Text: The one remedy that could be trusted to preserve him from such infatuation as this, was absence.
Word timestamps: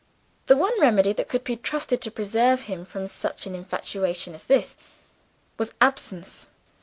The 0.47 0.57
one 0.57 0.73
remedy 0.81 1.13
that 1.13 1.27
could 1.29 1.43
be 1.43 1.55
trusted 1.55 2.01
to 2.01 2.09
preserve 2.09 2.63
him 2.63 2.85
from 2.85 3.05
such 3.05 3.45
infatuation 3.45 4.33
as 4.33 4.45
this, 4.45 4.75
was 5.59 5.75
absence. 5.79 6.49